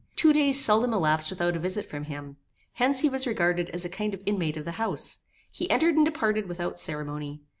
Two 0.15 0.33
days 0.33 0.59
seldom 0.59 0.93
elapsed 0.95 1.29
without 1.29 1.55
a 1.55 1.59
visit 1.59 1.85
from 1.85 2.05
him; 2.05 2.37
hence 2.73 3.01
he 3.01 3.07
was 3.07 3.27
regarded 3.27 3.69
as 3.69 3.85
a 3.85 3.87
kind 3.89 4.15
of 4.15 4.21
inmate 4.25 4.57
of 4.57 4.65
the 4.65 4.71
house. 4.81 5.19
He 5.51 5.69
entered 5.69 5.93
and 5.95 6.05
departed 6.05 6.49
without 6.49 6.79
ceremony. 6.79 7.43